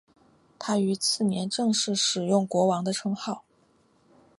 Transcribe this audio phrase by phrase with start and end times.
[0.57, 3.43] 他于次年正式使用国王的称号。